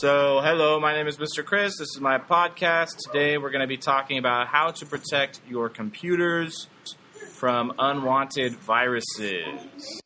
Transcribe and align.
So, 0.00 0.40
hello, 0.40 0.78
my 0.78 0.92
name 0.92 1.08
is 1.08 1.16
Mr. 1.16 1.44
Chris. 1.44 1.76
This 1.76 1.88
is 1.88 2.00
my 2.00 2.18
podcast. 2.18 2.98
Today 2.98 3.36
we're 3.36 3.50
going 3.50 3.62
to 3.62 3.66
be 3.66 3.76
talking 3.76 4.16
about 4.16 4.46
how 4.46 4.70
to 4.70 4.86
protect 4.86 5.40
your 5.48 5.68
computers 5.68 6.68
from 7.32 7.72
unwanted 7.80 8.54
viruses. 8.54 10.00